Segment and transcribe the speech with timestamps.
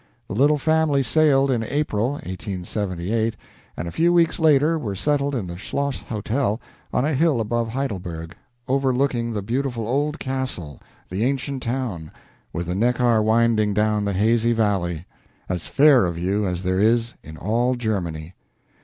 [0.27, 3.35] The little family sailed in April (1878),
[3.77, 6.59] and a few weeks later were settled in the Schloss Hotel,
[6.91, 8.35] on a hill above Heidelberg,
[8.67, 12.11] overlooking the beautiful old castle, the ancient town,
[12.51, 15.05] with the Neckar winding down the hazy valley
[15.47, 18.33] as fair a view as there is in all Germany.